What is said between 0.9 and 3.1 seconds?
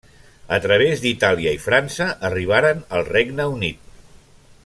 d'Itàlia i França arribaren al